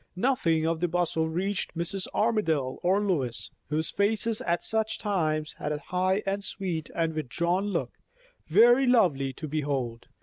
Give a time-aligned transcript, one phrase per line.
[0.15, 2.07] Nothing of the bustle reached Mrs.
[2.11, 7.65] Armadale or Lois, whose faces at such times had a high and sweet and withdrawn
[7.67, 7.99] look,
[8.47, 10.07] very lovely to behold.